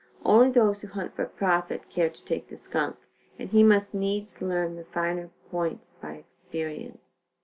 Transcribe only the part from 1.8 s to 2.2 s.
care